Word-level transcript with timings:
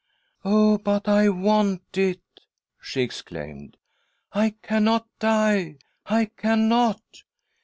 "Oh, 0.43 0.79
but 0.79 1.07
I 1.07 1.29
want 1.29 1.95
it!" 1.95 2.21
she 2.81 3.01
exclaimed." 3.03 3.77
I 4.43 4.55
cannot 4.63 5.07
die, 5.19 5.77
I 6.07 6.25
cannot. 6.25 7.01